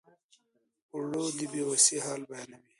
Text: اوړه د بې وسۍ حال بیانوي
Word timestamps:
اوړه 0.93 1.21
د 1.37 1.39
بې 1.51 1.61
وسۍ 1.69 1.97
حال 2.05 2.21
بیانوي 2.29 2.57